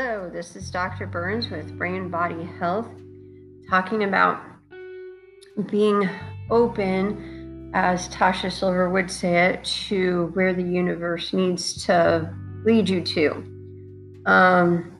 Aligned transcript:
Hello, 0.00 0.30
this 0.32 0.54
is 0.54 0.70
Dr. 0.70 1.08
Burns 1.08 1.50
with 1.50 1.76
Brain 1.76 2.08
Body 2.08 2.44
Health, 2.44 2.86
talking 3.68 4.04
about 4.04 4.40
being 5.68 6.08
open, 6.50 7.72
as 7.74 8.08
Tosha 8.08 8.52
Silver 8.52 8.90
would 8.90 9.10
say 9.10 9.48
it, 9.48 9.64
to 9.88 10.30
where 10.34 10.54
the 10.54 10.62
universe 10.62 11.32
needs 11.32 11.84
to 11.86 12.32
lead 12.64 12.88
you 12.88 13.00
to. 13.00 13.30
Um, 14.24 14.96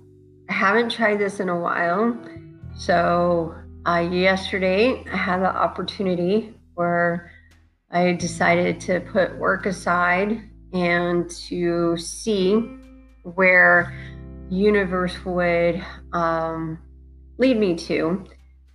I 0.50 0.52
haven't 0.52 0.90
tried 0.90 1.20
this 1.20 1.38
in 1.38 1.48
a 1.48 1.60
while, 1.60 2.18
so 2.76 3.54
uh, 3.86 4.00
yesterday 4.00 5.04
I 5.12 5.16
had 5.16 5.42
the 5.42 5.54
opportunity 5.54 6.56
where 6.74 7.30
I 7.92 8.14
decided 8.14 8.80
to 8.80 8.98
put 8.98 9.38
work 9.38 9.64
aside 9.64 10.42
and 10.72 11.30
to 11.46 11.96
see 11.98 12.56
where 13.22 13.94
universe 14.50 15.24
would 15.24 15.84
um, 16.12 16.78
lead 17.38 17.58
me 17.58 17.74
to. 17.76 18.24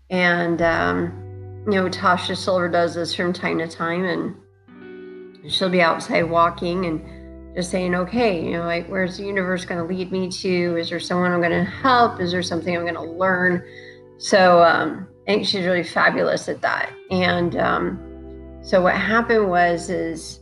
And, 0.09 0.61
um, 0.61 1.63
you 1.65 1.73
know, 1.73 1.89
Tosha 1.89 2.35
Silver 2.35 2.69
does 2.69 2.95
this 2.95 3.15
from 3.15 3.33
time 3.33 3.57
to 3.59 3.67
time, 3.67 4.05
and 4.05 5.51
she'll 5.51 5.69
be 5.69 5.81
outside 5.81 6.23
walking 6.23 6.85
and 6.85 7.55
just 7.55 7.71
saying, 7.71 7.95
okay, 7.95 8.43
you 8.43 8.51
know, 8.53 8.65
like, 8.65 8.87
where's 8.87 9.17
the 9.17 9.25
universe 9.25 9.65
going 9.65 9.79
to 9.79 9.85
lead 9.85 10.11
me 10.11 10.29
to? 10.29 10.77
Is 10.77 10.89
there 10.89 10.99
someone 10.99 11.31
I'm 11.31 11.41
going 11.41 11.51
to 11.51 11.63
help? 11.63 12.19
Is 12.19 12.31
there 12.31 12.43
something 12.43 12.75
I'm 12.75 12.83
going 12.83 12.95
to 12.95 13.01
learn? 13.01 13.63
So 14.17 14.63
um, 14.63 15.07
I 15.27 15.33
think 15.33 15.45
she's 15.45 15.65
really 15.65 15.83
fabulous 15.83 16.49
at 16.49 16.61
that. 16.61 16.91
And 17.11 17.55
um, 17.57 18.59
so 18.61 18.81
what 18.81 18.95
happened 18.95 19.49
was, 19.49 19.89
is 19.89 20.39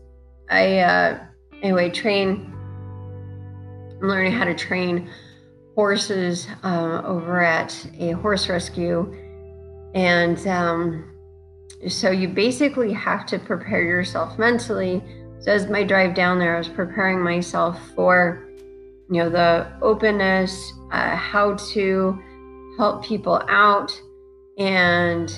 I, 0.49 0.79
uh, 0.79 1.19
anyway, 1.61 1.89
train 1.89 2.50
learning 4.01 4.31
how 4.31 4.45
to 4.45 4.55
train 4.55 5.09
horses 5.75 6.47
uh, 6.63 7.01
over 7.05 7.41
at 7.43 7.87
a 7.97 8.11
horse 8.11 8.49
rescue. 8.49 9.15
And 9.93 10.45
um, 10.47 11.11
so 11.87 12.11
you 12.11 12.27
basically 12.27 12.93
have 12.93 13.25
to 13.27 13.39
prepare 13.39 13.81
yourself 13.81 14.37
mentally. 14.37 15.01
So 15.39 15.51
as 15.51 15.67
my 15.69 15.83
drive 15.83 16.13
down 16.13 16.39
there, 16.39 16.55
I 16.55 16.57
was 16.57 16.67
preparing 16.67 17.21
myself 17.21 17.79
for, 17.95 18.47
you 19.09 19.23
know, 19.23 19.29
the 19.29 19.67
openness, 19.81 20.73
uh, 20.91 21.15
how 21.15 21.55
to 21.73 22.21
help 22.77 23.03
people 23.03 23.41
out. 23.49 23.91
And 24.57 25.35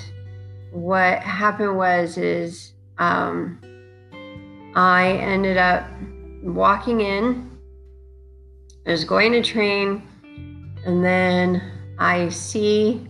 what 0.72 1.20
happened 1.20 1.76
was, 1.76 2.18
is 2.18 2.72
um, 2.98 3.58
I 4.74 5.12
ended 5.20 5.56
up 5.56 5.88
walking 6.42 7.00
in 7.00 7.53
I 8.86 8.90
was 8.90 9.04
going 9.04 9.32
to 9.32 9.42
train, 9.42 10.02
and 10.84 11.02
then 11.02 11.62
I 11.98 12.28
see 12.28 13.08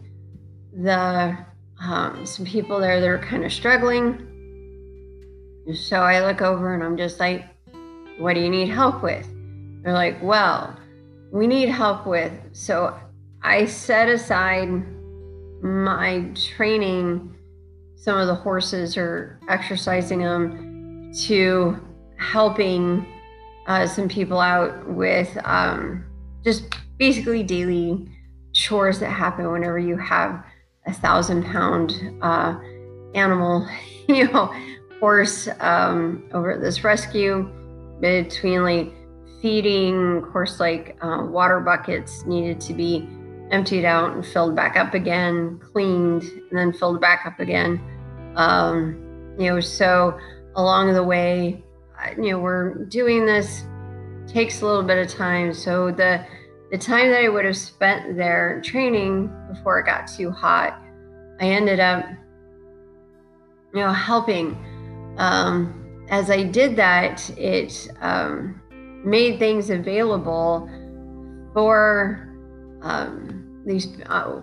the 0.73 1.37
um, 1.81 2.25
some 2.25 2.47
people 2.47 2.79
there 2.79 3.01
that 3.01 3.09
are 3.09 3.19
kind 3.19 3.45
of 3.45 3.53
struggling. 3.53 4.21
So 5.75 6.01
I 6.01 6.25
look 6.25 6.43
over 6.43 6.75
and 6.75 6.83
I'm 6.85 6.97
just 6.97 7.19
like, 7.19 7.45
"What 8.19 8.35
do 8.35 8.41
you 8.41 8.51
need 8.51 8.69
help 8.69 9.03
with?" 9.03 9.29
They're 9.83 9.93
like, 9.93 10.23
"Well, 10.23 10.79
we 11.33 11.49
need 11.49 11.71
help 11.71 12.07
with." 12.07 12.33
So 12.53 12.97
I 13.43 13.65
set 13.65 14.09
aside 14.09 14.69
my 15.61 16.31
training. 16.35 17.35
Some 17.97 18.19
of 18.19 18.29
the 18.29 18.35
horses 18.35 18.97
are 18.97 19.41
exercising 19.49 20.21
them 20.21 21.13
to 21.27 21.81
helping 22.17 23.07
uh, 23.67 23.87
some 23.87 24.09
people 24.09 24.41
out 24.41 24.87
with 24.89 25.37
um, 25.45 26.05
just 26.45 26.75
basically 26.99 27.43
daily 27.43 28.09
chores 28.53 29.01
that 29.01 29.11
happen 29.11 29.51
whenever 29.51 29.79
you 29.79 29.97
have 29.97 30.45
a 30.87 30.93
thousand 30.93 31.45
pound 31.45 31.93
uh, 32.23 32.59
animal, 33.15 33.67
you 34.09 34.31
know, 34.31 34.55
horse 35.01 35.49
um, 35.61 36.29
over 36.33 36.53
at 36.53 36.61
this 36.61 36.85
rescue 36.85 37.51
between 38.01 38.63
like 38.63 38.93
feeding, 39.41 40.19
of 40.19 40.33
course, 40.33 40.61
like 40.61 40.97
uh, 41.03 41.23
water 41.23 41.61
buckets 41.61 42.25
needed 42.27 42.61
to 42.61 42.75
be 42.75 43.09
emptied 43.51 43.85
out 43.85 44.13
and 44.13 44.25
filled 44.25 44.57
back 44.57 44.77
up 44.77 44.95
again, 44.95 45.61
cleaned, 45.73 46.23
and 46.23 46.59
then 46.59 46.73
filled 46.73 47.01
back 47.01 47.27
up 47.27 47.41
again. 47.41 47.81
Um, 48.37 49.35
you 49.39 49.51
know, 49.51 49.61
so 49.61 50.19
along 50.57 50.93
the 50.95 51.03
way, 51.03 51.63
you 52.17 52.31
know, 52.31 52.39
we're 52.39 52.85
doing 52.87 53.27
this 53.27 53.65
takes 54.27 54.63
a 54.63 54.67
little 54.67 54.83
bit 54.83 54.99
of 54.99 55.13
time. 55.13 55.53
So 55.53 55.91
the 55.91 56.25
the 56.71 56.79
time 56.79 57.11
that 57.11 57.23
I 57.23 57.29
would 57.29 57.45
have 57.45 57.57
spent 57.57 58.17
there 58.17 58.61
training 58.65 59.31
before 59.49 59.79
it 59.79 59.87
got 59.87 60.09
too 60.09 60.31
hot, 60.31 60.81
I 61.41 61.47
ended 61.47 61.79
up, 61.79 62.05
you 63.73 63.81
know, 63.81 63.93
helping. 63.93 64.57
Um, 65.19 66.07
as 66.11 66.31
I 66.31 66.43
did 66.43 66.75
that, 66.77 67.31
it 67.39 67.89
um, 68.01 68.61
made 69.05 69.39
things 69.39 69.71
available 69.71 70.69
for 71.53 72.35
um, 72.83 73.63
these 73.65 73.89
uh, 74.07 74.41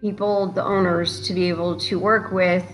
people, 0.00 0.50
the 0.52 0.64
owners, 0.64 1.20
to 1.28 1.34
be 1.34 1.48
able 1.48 1.78
to 1.80 1.98
work 1.98 2.32
with 2.32 2.64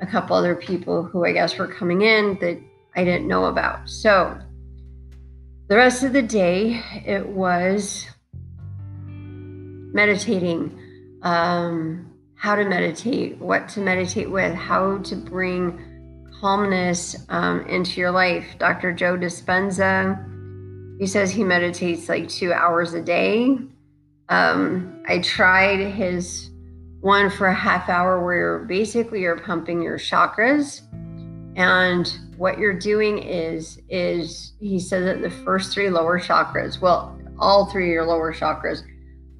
a 0.00 0.06
couple 0.06 0.34
other 0.34 0.56
people 0.56 1.04
who 1.04 1.24
I 1.24 1.32
guess 1.32 1.56
were 1.56 1.68
coming 1.68 2.02
in 2.02 2.36
that 2.40 2.60
I 2.94 3.04
didn't 3.04 3.28
know 3.28 3.46
about. 3.46 3.88
So 3.88 4.38
the 5.68 5.76
rest 5.76 6.02
of 6.02 6.12
the 6.12 6.22
day, 6.22 6.82
it 7.06 7.26
was 7.26 8.06
meditating, 9.92 10.78
um, 11.22 12.10
how 12.34 12.56
to 12.56 12.64
meditate, 12.64 13.38
what 13.38 13.68
to 13.70 13.80
meditate 13.80 14.30
with, 14.30 14.54
how 14.54 14.98
to 14.98 15.14
bring 15.14 15.78
calmness 16.40 17.16
um, 17.28 17.60
into 17.66 18.00
your 18.00 18.10
life. 18.10 18.46
Dr. 18.58 18.92
Joe 18.92 19.16
Dispenza, 19.16 20.18
he 20.98 21.06
says 21.06 21.30
he 21.30 21.44
meditates 21.44 22.08
like 22.08 22.28
two 22.28 22.52
hours 22.52 22.94
a 22.94 23.02
day. 23.02 23.56
Um, 24.28 25.02
I 25.06 25.18
tried 25.20 25.80
his 25.80 26.50
one 27.00 27.30
for 27.30 27.46
a 27.46 27.54
half 27.54 27.88
hour 27.88 28.24
where 28.24 28.60
basically 28.60 29.22
you're 29.22 29.38
pumping 29.38 29.82
your 29.82 29.98
chakras 29.98 30.82
and 31.56 32.18
what 32.40 32.58
you're 32.58 32.72
doing 32.72 33.18
is 33.18 33.78
is 33.90 34.54
he 34.60 34.80
said 34.80 35.04
that 35.04 35.20
the 35.20 35.28
first 35.44 35.74
three 35.74 35.90
lower 35.90 36.18
chakras 36.18 36.80
well 36.80 37.14
all 37.38 37.66
three 37.66 37.88
of 37.88 37.92
your 37.92 38.06
lower 38.06 38.32
chakras 38.32 38.82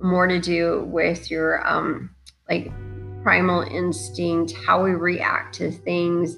more 0.03 0.27
to 0.27 0.39
do 0.39 0.85
with 0.85 1.31
your 1.31 1.67
um 1.67 2.11
like 2.51 2.71
primal 3.23 3.63
instinct 3.63 4.53
how 4.53 4.85
we 4.85 4.91
react 4.91 5.55
to 5.55 5.71
things 5.71 6.37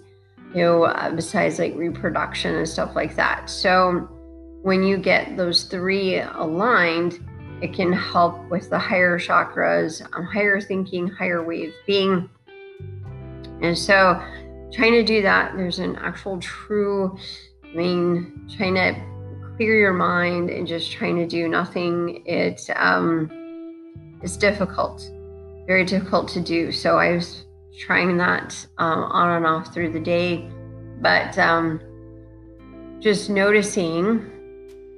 you 0.54 0.62
know 0.62 0.84
uh, 0.84 1.10
besides 1.10 1.58
like 1.58 1.74
reproduction 1.74 2.54
and 2.54 2.68
stuff 2.68 2.94
like 2.94 3.16
that. 3.16 3.50
So 3.50 4.08
when 4.62 4.84
you 4.84 4.98
get 4.98 5.36
those 5.36 5.64
three 5.64 6.20
aligned 6.20 7.18
it 7.60 7.72
can 7.74 7.92
help 7.92 8.38
with 8.50 8.70
the 8.70 8.78
higher 8.78 9.18
chakras 9.18 10.00
um, 10.14 10.26
higher 10.26 10.60
thinking 10.60 11.08
higher 11.08 11.42
way 11.42 11.66
of 11.66 11.72
being. 11.88 12.30
And 13.62 13.76
so 13.76 14.22
trying 14.72 14.92
to 14.92 15.02
do 15.02 15.22
that, 15.22 15.56
there's 15.56 15.78
an 15.78 15.96
actual 15.96 16.38
true, 16.40 17.16
I 17.64 17.76
mean, 17.76 18.48
trying 18.56 18.74
to 18.74 18.94
clear 19.56 19.78
your 19.78 19.92
mind 19.92 20.50
and 20.50 20.66
just 20.66 20.90
trying 20.92 21.16
to 21.16 21.26
do 21.26 21.48
nothing. 21.48 22.22
It 22.26 22.68
um, 22.76 23.30
it's 24.22 24.36
difficult, 24.36 25.08
very 25.66 25.84
difficult 25.84 26.28
to 26.30 26.40
do. 26.40 26.72
So 26.72 26.98
I 26.98 27.12
was 27.12 27.44
trying 27.78 28.16
that 28.18 28.66
um, 28.78 29.04
on 29.04 29.36
and 29.36 29.46
off 29.46 29.72
through 29.72 29.92
the 29.92 30.00
day, 30.00 30.48
but 31.00 31.38
um, 31.38 31.80
just 33.00 33.28
noticing 33.30 34.30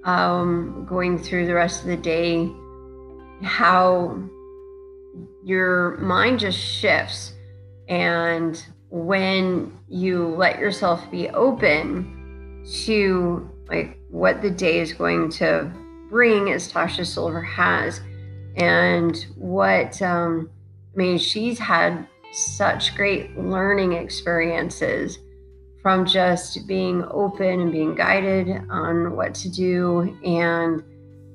um, 0.04 0.86
going 0.88 1.18
through 1.18 1.46
the 1.46 1.54
rest 1.54 1.82
of 1.82 1.88
the 1.88 1.96
day 1.96 2.50
how 3.42 4.18
your 5.42 5.96
mind 5.98 6.38
just 6.38 6.58
shifts 6.58 7.34
and 7.88 8.64
when 8.94 9.76
you 9.88 10.28
let 10.36 10.60
yourself 10.60 11.10
be 11.10 11.28
open 11.30 12.64
to 12.84 13.50
like 13.68 13.98
what 14.08 14.40
the 14.40 14.50
day 14.50 14.78
is 14.78 14.92
going 14.92 15.28
to 15.28 15.68
bring 16.08 16.52
as 16.52 16.72
tosha 16.72 17.04
silver 17.04 17.42
has 17.42 18.00
and 18.56 19.26
what 19.34 20.00
um, 20.00 20.48
i 20.94 20.96
mean 20.96 21.18
she's 21.18 21.58
had 21.58 22.06
such 22.32 22.94
great 22.94 23.36
learning 23.36 23.94
experiences 23.94 25.18
from 25.82 26.06
just 26.06 26.66
being 26.66 27.04
open 27.10 27.60
and 27.60 27.72
being 27.72 27.94
guided 27.94 28.48
on 28.70 29.14
what 29.14 29.34
to 29.34 29.50
do. 29.50 30.16
And 30.24 30.82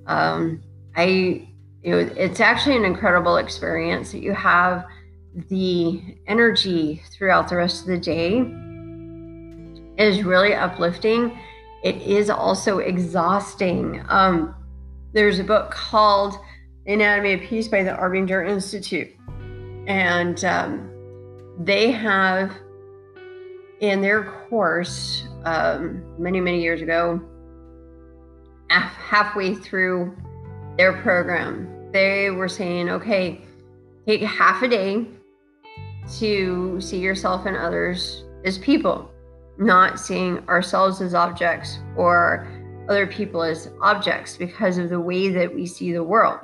um, 0.08 0.64
i 0.96 1.48
you 1.84 1.92
know 1.92 2.00
it's 2.18 2.40
actually 2.40 2.76
an 2.76 2.84
incredible 2.84 3.38
experience 3.38 4.12
that 4.12 4.22
you 4.24 4.34
have 4.34 4.86
the 5.34 6.02
energy 6.28 7.02
throughout 7.12 7.48
the 7.50 7.56
rest 7.56 7.82
of 7.82 7.88
the 7.88 7.98
day 7.98 8.40
is 9.98 10.24
really 10.24 10.54
uplifting. 10.54 11.38
It 11.84 11.98
is 12.02 12.30
also 12.30 12.80
exhausting. 12.80 14.04
Um, 14.10 14.56
there's 15.14 15.40
a 15.40 15.44
book 15.44 15.72
called 15.72 16.36
Anatomy 16.88 17.34
of 17.34 17.42
Peace 17.42 17.68
by 17.68 17.84
the 17.84 17.92
Arbinger 17.92 18.48
Institute. 18.48 19.10
And 19.88 20.44
um, 20.46 20.90
they 21.60 21.92
have 21.92 22.54
in 23.80 24.02
their 24.02 24.24
course 24.50 25.24
um, 25.46 26.04
many, 26.18 26.42
many 26.42 26.62
years 26.62 26.82
ago, 26.82 27.22
halfway 28.70 29.56
through 29.56 30.16
their 30.78 30.94
program, 31.02 31.92
they 31.92 32.30
were 32.30 32.48
saying, 32.48 32.90
okay, 32.90 33.42
take 34.06 34.22
half 34.22 34.62
a 34.62 34.68
day 34.68 35.08
to 36.18 36.80
see 36.82 37.00
yourself 37.00 37.46
and 37.46 37.56
others 37.56 38.24
as 38.46 38.58
people, 38.58 39.12
not 39.58 40.00
seeing 40.00 40.40
ourselves 40.48 41.02
as 41.02 41.14
objects 41.14 41.80
or 41.96 42.48
other 42.88 43.06
people 43.06 43.44
as 43.44 43.70
objects 43.82 44.36
because 44.38 44.78
of 44.78 44.90
the 44.90 45.00
way 45.00 45.30
that 45.30 45.54
we 45.54 45.66
see 45.66 45.92
the 45.94 46.04
world. 46.04 46.40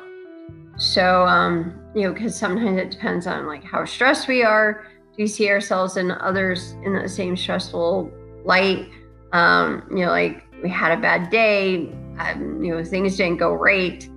So, 0.77 1.25
um, 1.25 1.79
you 1.95 2.03
know, 2.03 2.13
because 2.13 2.35
sometimes 2.35 2.77
it 2.77 2.91
depends 2.91 3.27
on 3.27 3.47
like 3.47 3.63
how 3.63 3.85
stressed 3.85 4.27
we 4.27 4.43
are. 4.43 4.85
Do 5.15 5.23
we 5.23 5.27
see 5.27 5.49
ourselves 5.49 5.97
and 5.97 6.11
others 6.11 6.73
in 6.83 6.93
the 6.93 7.07
same 7.07 7.35
stressful 7.37 8.11
light? 8.43 8.89
Um, 9.31 9.87
you 9.89 10.05
know, 10.05 10.09
like 10.11 10.43
we 10.61 10.69
had 10.69 10.97
a 10.97 11.01
bad 11.01 11.29
day, 11.29 11.93
um, 12.19 12.63
you 12.63 12.75
know, 12.75 12.83
things 12.83 13.17
didn't 13.17 13.37
go 13.37 13.53
right. 13.53 14.07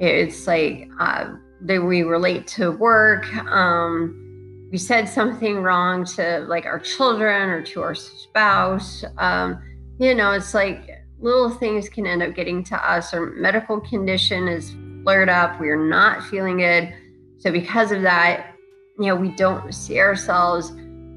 It's 0.00 0.46
like 0.46 0.88
uh, 1.00 1.34
that 1.62 1.82
we 1.82 2.02
relate 2.02 2.46
to 2.48 2.72
work. 2.72 3.32
Um, 3.46 4.27
we 4.70 4.78
said 4.78 5.08
something 5.08 5.62
wrong 5.62 6.04
to 6.04 6.44
like 6.48 6.66
our 6.66 6.78
children 6.78 7.48
or 7.48 7.62
to 7.62 7.82
our 7.82 7.94
spouse. 7.94 9.04
Um, 9.16 9.62
you 9.98 10.14
know, 10.14 10.32
it's 10.32 10.52
like 10.54 10.90
little 11.18 11.50
things 11.50 11.88
can 11.88 12.06
end 12.06 12.22
up 12.22 12.34
getting 12.34 12.62
to 12.64 12.90
us. 12.90 13.14
Our 13.14 13.26
medical 13.26 13.80
condition 13.80 14.46
is 14.46 14.74
flared 15.02 15.28
up. 15.28 15.58
We 15.60 15.70
are 15.70 15.88
not 15.88 16.22
feeling 16.24 16.58
good. 16.58 16.94
So 17.38 17.50
because 17.50 17.92
of 17.92 18.02
that, 18.02 18.54
you 18.98 19.06
know, 19.06 19.16
we 19.16 19.30
don't 19.30 19.72
see 19.72 19.98
ourselves 19.98 20.72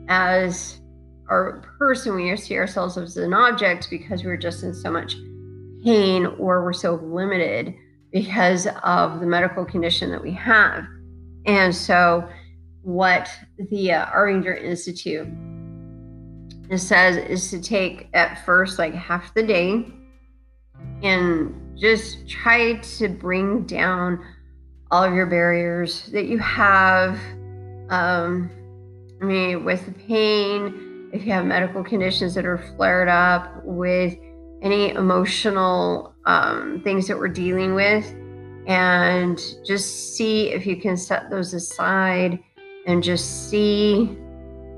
as 0.08 0.80
our 1.30 1.62
person. 1.78 2.16
We 2.16 2.36
see 2.38 2.58
ourselves 2.58 2.98
as 2.98 3.18
an 3.18 3.34
object 3.34 3.90
because 3.90 4.24
we're 4.24 4.38
just 4.38 4.64
in 4.64 4.74
so 4.74 4.92
much 4.92 5.16
pain 5.84 6.26
or 6.26 6.64
we're 6.64 6.74
so 6.74 6.96
limited 6.96 7.74
because 8.12 8.68
of 8.84 9.20
the 9.20 9.26
medical 9.26 9.66
condition 9.66 10.12
that 10.12 10.22
we 10.22 10.32
have. 10.34 10.86
And 11.46 11.74
so, 11.74 12.30
what 12.84 13.30
the 13.70 13.92
uh, 13.92 14.06
Arbinger 14.08 14.62
Institute 14.62 15.28
says 16.78 17.18
is 17.18 17.50
to 17.52 17.62
take 17.62 18.08
at 18.14 18.46
first 18.46 18.80
like 18.80 18.94
half 18.94 19.34
the 19.34 19.44
day 19.44 19.86
and 21.04 21.78
just 21.78 22.28
try 22.28 22.76
to 22.76 23.10
bring 23.10 23.64
down 23.64 24.24
all 24.90 25.04
of 25.04 25.14
your 25.14 25.26
barriers 25.26 26.04
that 26.08 26.26
you 26.26 26.38
have. 26.40 27.20
Um, 27.90 28.50
I 29.22 29.26
mean, 29.26 29.66
with 29.66 29.86
the 29.86 29.92
pain, 29.92 31.10
if 31.14 31.26
you 31.26 31.32
have 31.34 31.46
medical 31.46 31.84
conditions 31.84 32.36
that 32.36 32.46
are 32.46 32.58
flared 32.58 33.10
up, 33.10 33.64
with 33.64 34.18
any 34.62 34.90
emotional 34.92 36.14
um, 36.26 36.82
things 36.84 37.08
that 37.08 37.18
we're 37.18 37.28
dealing 37.28 37.74
with, 37.74 38.14
and 38.68 39.42
just 39.66 40.16
see 40.16 40.50
if 40.50 40.66
you 40.66 40.80
can 40.80 40.96
set 40.96 41.30
those 41.30 41.54
aside 41.54 42.40
and 42.86 43.04
just 43.04 43.50
see 43.50 44.18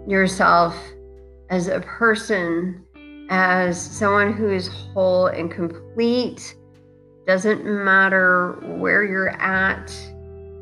yourself 0.08 0.76
as 1.50 1.68
a 1.68 1.80
person, 1.82 2.84
as 3.30 3.80
someone 3.80 4.34
who 4.34 4.50
is 4.50 4.68
whole 4.68 5.28
and 5.28 5.52
complete. 5.52 6.56
Doesn't 7.26 7.64
matter 7.64 8.54
where 8.80 9.04
you're 9.04 9.30
at 9.42 9.94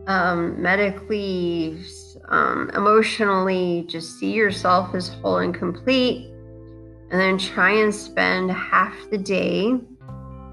um, 0.08 0.62
medically, 0.62 1.84
um, 2.30 2.70
emotionally, 2.76 3.86
just 3.88 4.20
see 4.20 4.32
yourself 4.32 4.94
as 4.94 5.10
whole 5.10 5.38
and 5.40 5.54
complete. 5.54 6.28
And 7.10 7.20
then 7.20 7.38
try 7.38 7.72
and 7.72 7.94
spend 7.94 8.52
half 8.52 8.96
the 9.10 9.18
day 9.18 9.74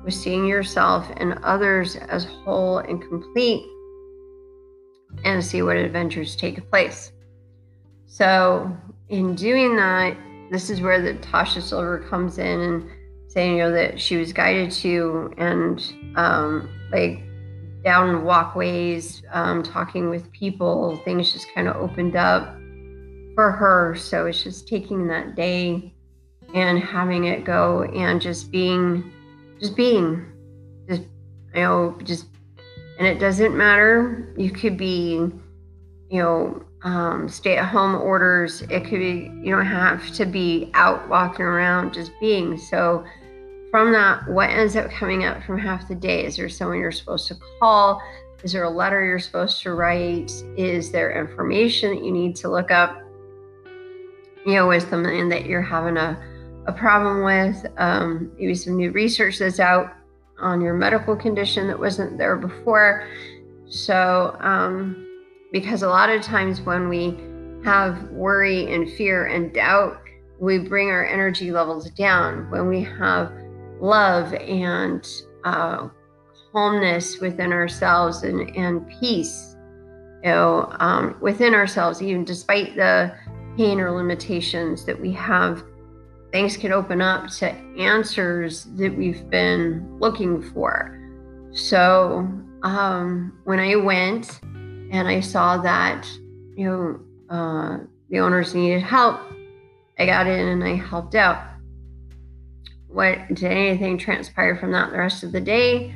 with 0.04 0.14
seeing 0.14 0.46
yourself 0.46 1.08
and 1.18 1.34
others 1.44 1.96
as 1.96 2.24
whole 2.24 2.78
and 2.78 3.00
complete 3.00 3.64
and 5.24 5.44
see 5.44 5.62
what 5.62 5.76
adventures 5.76 6.36
take 6.36 6.68
place. 6.70 7.12
So, 8.06 8.76
in 9.08 9.34
doing 9.34 9.76
that, 9.76 10.16
this 10.50 10.70
is 10.70 10.80
where 10.80 11.00
the 11.00 11.14
Tosha 11.14 11.62
Silver 11.62 11.98
comes 12.08 12.38
in 12.38 12.60
and 12.60 12.90
saying, 13.28 13.56
you 13.56 13.64
know, 13.64 13.72
that 13.72 14.00
she 14.00 14.16
was 14.16 14.32
guided 14.32 14.70
to 14.70 15.32
and 15.36 15.92
um, 16.16 16.68
like 16.90 17.22
down 17.84 18.24
walkways, 18.24 19.22
um, 19.32 19.62
talking 19.62 20.10
with 20.10 20.30
people, 20.32 20.96
things 21.04 21.32
just 21.32 21.46
kind 21.54 21.68
of 21.68 21.76
opened 21.76 22.16
up 22.16 22.54
for 23.34 23.52
her. 23.52 23.94
So 23.94 24.26
it's 24.26 24.42
just 24.42 24.66
taking 24.66 25.06
that 25.08 25.36
day 25.36 25.94
and 26.54 26.78
having 26.78 27.24
it 27.24 27.44
go 27.44 27.82
and 27.84 28.20
just 28.20 28.50
being 28.50 29.12
just 29.60 29.76
being 29.76 30.24
just 30.88 31.02
you 31.54 31.62
know 31.62 31.98
just 32.04 32.26
and 32.98 33.06
it 33.06 33.18
doesn't 33.18 33.56
matter. 33.56 34.32
You 34.36 34.50
could 34.50 34.76
be 34.76 35.30
you 36.10 36.22
know 36.22 36.64
um, 36.82 37.28
stay 37.28 37.56
at 37.56 37.66
home 37.66 37.94
orders. 37.94 38.62
It 38.62 38.84
could 38.84 38.98
be 38.98 39.32
you 39.42 39.54
don't 39.54 39.66
have 39.66 40.12
to 40.14 40.26
be 40.26 40.70
out 40.74 41.08
walking 41.08 41.44
around 41.44 41.94
just 41.94 42.12
being. 42.20 42.58
So 42.58 43.04
from 43.70 43.92
that 43.92 44.28
what 44.28 44.50
ends 44.50 44.76
up 44.76 44.90
coming 44.90 45.24
up 45.24 45.42
from 45.44 45.58
half 45.58 45.88
the 45.88 45.94
day? 45.94 46.24
Is 46.24 46.36
there 46.36 46.48
someone 46.48 46.78
you're 46.78 46.92
supposed 46.92 47.28
to 47.28 47.36
call? 47.60 48.02
Is 48.42 48.52
there 48.52 48.64
a 48.64 48.70
letter 48.70 49.04
you're 49.04 49.18
supposed 49.18 49.62
to 49.62 49.72
write? 49.72 50.30
Is 50.56 50.90
there 50.92 51.18
information 51.18 51.94
that 51.94 52.04
you 52.04 52.12
need 52.12 52.36
to 52.36 52.48
look 52.48 52.70
up 52.70 53.02
you 54.46 54.54
know 54.54 54.68
with 54.68 54.88
something 54.88 55.28
that 55.28 55.46
you're 55.46 55.62
having 55.62 55.96
a 55.96 56.18
a 56.68 56.72
problem 56.72 57.24
with, 57.24 57.66
um, 57.78 58.30
maybe 58.38 58.54
some 58.54 58.76
new 58.76 58.92
research 58.92 59.38
that's 59.38 59.58
out 59.58 59.90
on 60.40 60.60
your 60.60 60.74
medical 60.74 61.16
condition 61.16 61.66
that 61.66 61.78
wasn't 61.78 62.18
there 62.18 62.36
before. 62.36 63.06
So, 63.68 64.36
um, 64.40 65.04
because 65.52 65.82
a 65.82 65.88
lot 65.88 66.10
of 66.10 66.22
times 66.22 66.60
when 66.60 66.88
we 66.88 67.18
have 67.64 68.02
worry 68.10 68.72
and 68.72 68.90
fear 68.90 69.26
and 69.26 69.52
doubt, 69.52 70.00
we 70.40 70.58
bring 70.58 70.90
our 70.90 71.04
energy 71.06 71.50
levels 71.50 71.90
down. 71.90 72.50
When 72.50 72.68
we 72.68 72.82
have 72.82 73.32
love 73.80 74.32
and 74.34 75.06
uh, 75.44 75.88
calmness 76.52 77.18
within 77.20 77.52
ourselves 77.52 78.22
and, 78.22 78.54
and 78.56 78.88
peace, 79.00 79.56
you 80.22 80.30
know, 80.30 80.74
um, 80.80 81.16
within 81.20 81.54
ourselves, 81.54 82.02
even 82.02 82.24
despite 82.24 82.76
the 82.76 83.14
pain 83.56 83.80
or 83.80 83.90
limitations 83.90 84.84
that 84.84 85.00
we 85.00 85.12
have 85.12 85.64
things 86.32 86.56
can 86.56 86.72
open 86.72 87.00
up 87.00 87.28
to 87.30 87.50
answers 87.78 88.64
that 88.76 88.94
we've 88.96 89.28
been 89.30 89.98
looking 89.98 90.42
for. 90.42 90.94
So 91.52 92.28
um, 92.62 93.38
when 93.44 93.58
I 93.58 93.76
went 93.76 94.40
and 94.42 95.08
I 95.08 95.20
saw 95.20 95.56
that, 95.58 96.06
you 96.54 96.66
know, 96.66 97.00
uh, 97.34 97.78
the 98.10 98.18
owners 98.18 98.54
needed 98.54 98.82
help, 98.82 99.20
I 99.98 100.06
got 100.06 100.26
in 100.26 100.48
and 100.48 100.64
I 100.64 100.76
helped 100.76 101.14
out. 101.14 101.42
What 102.88 103.28
did 103.28 103.44
anything 103.44 103.98
transpire 103.98 104.56
from 104.56 104.72
that 104.72 104.90
the 104.90 104.98
rest 104.98 105.22
of 105.22 105.32
the 105.32 105.40
day? 105.40 105.94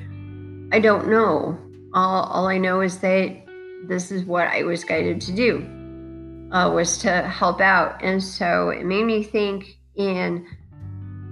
I 0.73 0.79
don't 0.79 1.09
know. 1.09 1.59
All, 1.95 2.25
all 2.25 2.47
I 2.47 2.59
know 2.59 2.81
is 2.81 2.99
that 2.99 3.43
this 3.87 4.11
is 4.11 4.25
what 4.25 4.49
I 4.49 4.63
was 4.63 4.85
guided 4.85 5.21
to 5.23 5.33
do, 5.33 6.49
uh, 6.53 6.71
was 6.71 6.99
to 6.99 7.23
help 7.23 7.61
out. 7.61 8.03
And 8.03 8.23
so 8.23 8.71
it 8.71 8.85
made 8.85 9.05
me 9.05 9.23
think 9.23 9.79
in 9.97 10.47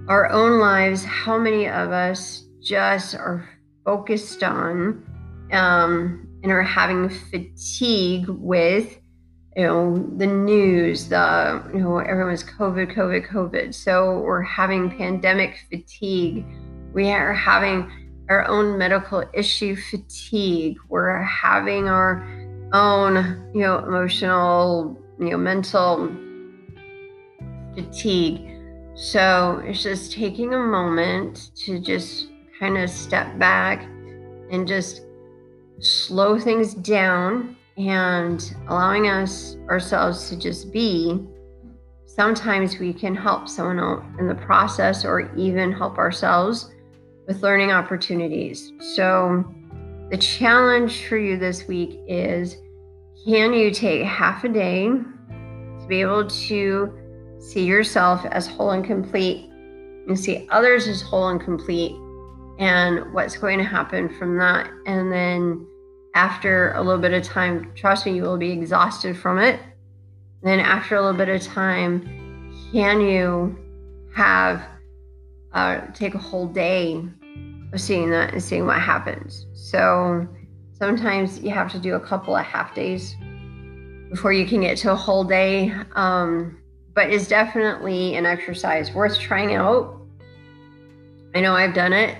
our 0.07 0.29
own 0.29 0.59
lives, 0.59 1.03
how 1.03 1.37
many 1.37 1.67
of 1.67 1.91
us 1.91 2.45
just 2.61 3.15
are 3.15 3.47
focused 3.85 4.43
on 4.43 5.03
um, 5.51 6.27
and 6.43 6.51
are 6.51 6.61
having 6.61 7.09
fatigue 7.09 8.27
with, 8.27 8.99
you 9.55 9.63
know, 9.63 9.97
the 10.17 10.27
news, 10.27 11.09
the, 11.09 11.63
you 11.73 11.79
know, 11.79 11.97
everyone's 11.97 12.43
COVID, 12.43 12.95
COVID, 12.95 13.27
COVID. 13.27 13.73
So 13.73 14.19
we're 14.19 14.41
having 14.41 14.89
pandemic 14.89 15.59
fatigue. 15.69 16.45
We 16.93 17.09
are 17.11 17.33
having 17.33 17.91
our 18.29 18.47
own 18.47 18.77
medical 18.77 19.23
issue 19.33 19.75
fatigue. 19.75 20.77
We're 20.89 21.21
having 21.21 21.89
our 21.89 22.25
own, 22.73 23.51
you 23.53 23.61
know, 23.61 23.79
emotional, 23.79 24.97
you 25.19 25.31
know, 25.31 25.37
mental 25.37 26.09
fatigue. 27.75 28.49
So 28.95 29.61
it's 29.65 29.83
just 29.83 30.11
taking 30.11 30.53
a 30.53 30.59
moment 30.59 31.51
to 31.65 31.79
just 31.79 32.27
kind 32.59 32.77
of 32.77 32.89
step 32.89 33.39
back 33.39 33.83
and 34.51 34.67
just 34.67 35.01
slow 35.79 36.37
things 36.37 36.73
down 36.75 37.55
and 37.77 38.53
allowing 38.67 39.07
us 39.07 39.55
ourselves 39.69 40.29
to 40.29 40.37
just 40.37 40.71
be. 40.71 41.25
Sometimes 42.05 42.77
we 42.77 42.93
can 42.93 43.15
help 43.15 43.47
someone 43.47 43.79
else 43.79 44.03
in 44.19 44.27
the 44.27 44.35
process 44.35 45.05
or 45.05 45.33
even 45.35 45.71
help 45.71 45.97
ourselves 45.97 46.69
with 47.27 47.41
learning 47.41 47.71
opportunities. 47.71 48.73
So 48.95 49.45
The 50.11 50.17
challenge 50.17 51.05
for 51.05 51.17
you 51.17 51.37
this 51.37 51.69
week 51.69 51.97
is 52.05 52.57
can 53.25 53.53
you 53.53 53.71
take 53.71 54.03
half 54.03 54.43
a 54.43 54.49
day 54.49 54.89
to 54.89 55.85
be 55.87 56.01
able 56.01 56.27
to 56.27 57.00
see 57.41 57.65
yourself 57.65 58.23
as 58.25 58.47
whole 58.47 58.71
and 58.71 58.85
complete 58.85 59.49
and 60.07 60.17
see 60.17 60.47
others 60.51 60.87
as 60.87 61.01
whole 61.01 61.29
and 61.29 61.41
complete 61.41 61.95
and 62.59 63.11
what's 63.13 63.35
going 63.35 63.57
to 63.57 63.63
happen 63.63 64.07
from 64.17 64.37
that? 64.37 64.69
And 64.85 65.11
then 65.11 65.65
after 66.13 66.71
a 66.73 66.81
little 66.81 67.01
bit 67.01 67.13
of 67.13 67.23
time, 67.23 67.71
trust 67.75 68.05
me, 68.05 68.13
you 68.13 68.21
will 68.21 68.37
be 68.37 68.51
exhausted 68.51 69.17
from 69.17 69.39
it. 69.39 69.59
Then 70.43 70.59
after 70.59 70.95
a 70.95 71.01
little 71.01 71.17
bit 71.17 71.29
of 71.29 71.41
time, 71.41 72.51
can 72.71 73.01
you 73.01 73.57
have 74.15 74.63
uh, 75.53 75.81
take 75.93 76.13
a 76.13 76.19
whole 76.19 76.47
day 76.47 77.03
of 77.73 77.81
seeing 77.81 78.11
that 78.11 78.33
and 78.33 78.43
seeing 78.43 78.65
what 78.65 78.79
happens? 78.79 79.47
So 79.53 80.27
sometimes 80.77 81.39
you 81.39 81.49
have 81.49 81.71
to 81.71 81.79
do 81.79 81.95
a 81.95 81.99
couple 81.99 82.35
of 82.35 82.45
half 82.45 82.75
days 82.75 83.15
before 84.11 84.33
you 84.33 84.45
can 84.45 84.61
get 84.61 84.77
to 84.79 84.91
a 84.91 84.95
whole 84.95 85.23
day. 85.23 85.73
Um, 85.95 86.60
but 86.93 87.09
it's 87.09 87.27
definitely 87.27 88.15
an 88.15 88.25
exercise 88.25 88.93
worth 88.93 89.17
trying 89.19 89.55
out. 89.55 89.97
I 91.33 91.41
know 91.41 91.53
I've 91.53 91.73
done 91.73 91.93
it. 91.93 92.17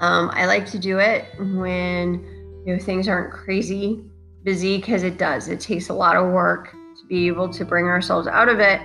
Um, 0.00 0.30
I 0.32 0.46
like 0.46 0.66
to 0.66 0.78
do 0.78 0.98
it 0.98 1.26
when 1.38 2.24
you 2.66 2.74
know 2.74 2.78
things 2.78 3.08
aren't 3.08 3.32
crazy 3.32 4.04
busy 4.44 4.76
because 4.76 5.02
it 5.02 5.18
does. 5.18 5.48
It 5.48 5.60
takes 5.60 5.88
a 5.88 5.94
lot 5.94 6.16
of 6.16 6.30
work 6.30 6.70
to 6.70 7.06
be 7.08 7.26
able 7.26 7.48
to 7.48 7.64
bring 7.64 7.86
ourselves 7.86 8.28
out 8.28 8.48
of 8.48 8.60
it 8.60 8.80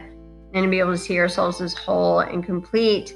and 0.53 0.63
to 0.63 0.69
be 0.69 0.79
able 0.79 0.93
to 0.93 0.97
see 0.97 1.19
ourselves 1.19 1.61
as 1.61 1.73
whole 1.73 2.21
and 2.21 2.43
complete 2.43 3.13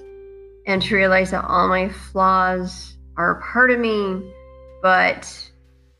and 0.67 0.81
to 0.81 0.95
realize 0.95 1.31
that 1.31 1.45
all 1.45 1.67
my 1.67 1.89
flaws 1.89 2.97
are 3.17 3.41
part 3.41 3.71
of 3.71 3.79
me, 3.79 4.33
but 4.81 5.51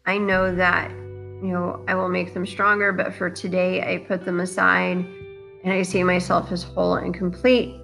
I 0.05 0.17
know 0.17 0.53
that 0.55 0.91
you 0.91 1.51
know 1.51 1.83
I 1.87 1.95
will 1.95 2.09
make 2.09 2.33
them 2.33 2.45
stronger. 2.45 2.91
But 2.91 3.13
for 3.13 3.29
today, 3.29 3.81
I 3.81 4.05
put 4.05 4.25
them 4.25 4.39
aside 4.39 5.05
and 5.63 5.73
I 5.73 5.81
see 5.81 6.03
myself 6.03 6.51
as 6.51 6.63
whole 6.63 6.95
and 6.95 7.13
complete 7.13 7.75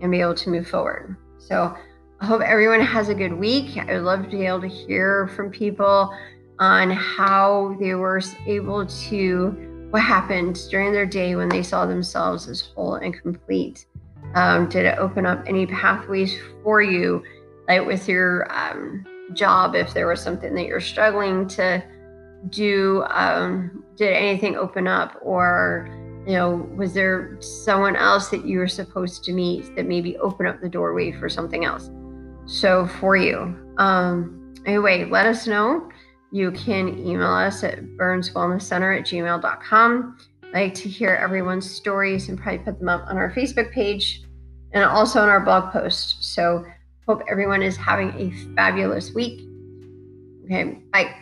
and 0.00 0.10
be 0.10 0.20
able 0.20 0.34
to 0.34 0.50
move 0.50 0.66
forward. 0.66 1.16
So 1.38 1.76
I 2.20 2.26
hope 2.26 2.42
everyone 2.42 2.80
has 2.80 3.08
a 3.08 3.14
good 3.14 3.32
week. 3.32 3.76
I 3.78 3.94
would 3.94 4.02
love 4.02 4.22
to 4.24 4.28
be 4.28 4.46
able 4.46 4.62
to 4.62 4.68
hear 4.68 5.28
from 5.28 5.50
people 5.50 6.14
on 6.58 6.90
how 6.90 7.76
they 7.80 7.94
were 7.94 8.20
able 8.46 8.86
to, 8.86 9.86
what 9.90 10.02
happened 10.02 10.58
during 10.70 10.92
their 10.92 11.06
day 11.06 11.34
when 11.34 11.48
they 11.48 11.62
saw 11.62 11.86
themselves 11.86 12.48
as 12.48 12.60
whole 12.60 12.96
and 12.96 13.14
complete. 13.14 13.86
Um, 14.34 14.68
did 14.68 14.84
it 14.84 14.98
open 14.98 15.26
up 15.26 15.42
any 15.46 15.66
pathways 15.66 16.38
for 16.62 16.82
you, 16.82 17.22
like 17.66 17.86
with 17.86 18.08
your 18.08 18.46
um, 18.52 19.04
job, 19.32 19.74
if 19.74 19.92
there 19.94 20.06
was 20.06 20.20
something 20.20 20.54
that 20.54 20.66
you're 20.66 20.80
struggling 20.80 21.48
to 21.48 21.82
do? 22.50 23.04
Um, 23.08 23.84
did 23.96 24.12
anything 24.12 24.56
open 24.56 24.86
up? 24.86 25.18
Or, 25.22 25.88
you 26.26 26.34
know, 26.34 26.68
was 26.76 26.92
there 26.92 27.36
someone 27.40 27.96
else 27.96 28.28
that 28.28 28.44
you 28.44 28.58
were 28.58 28.68
supposed 28.68 29.24
to 29.24 29.32
meet 29.32 29.74
that 29.76 29.86
maybe 29.86 30.16
open 30.18 30.46
up 30.46 30.60
the 30.60 30.68
doorway 30.68 31.12
for 31.12 31.28
something 31.28 31.64
else? 31.64 31.90
so 32.50 32.86
for 32.86 33.16
you. 33.16 33.56
Um, 33.78 34.54
anyway, 34.66 35.04
let 35.04 35.24
us 35.26 35.46
know. 35.46 35.88
You 36.32 36.50
can 36.50 36.98
email 36.98 37.32
us 37.32 37.62
at 37.64 37.80
burnswellnesscenter 37.96 38.98
at 38.98 39.06
gmail.com. 39.06 40.18
I 40.52 40.62
like 40.62 40.74
to 40.74 40.88
hear 40.88 41.10
everyone's 41.14 41.70
stories 41.70 42.28
and 42.28 42.38
probably 42.38 42.58
put 42.58 42.78
them 42.78 42.88
up 42.88 43.06
on 43.06 43.16
our 43.16 43.32
Facebook 43.32 43.72
page 43.72 44.24
and 44.72 44.84
also 44.84 45.20
on 45.20 45.28
our 45.28 45.40
blog 45.40 45.72
post. 45.72 46.24
So 46.34 46.64
hope 47.06 47.22
everyone 47.30 47.62
is 47.62 47.76
having 47.76 48.12
a 48.18 48.30
fabulous 48.56 49.14
week. 49.14 49.42
Okay, 50.44 50.82
bye. 50.92 51.19